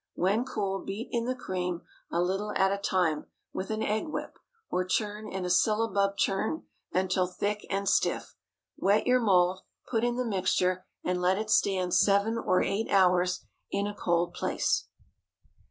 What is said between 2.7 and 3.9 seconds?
a time, with an